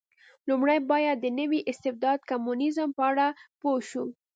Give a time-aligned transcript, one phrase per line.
[0.49, 3.27] لومړی باید د نوي استبداد کمونېزم په اړه
[3.59, 4.05] پوه شو.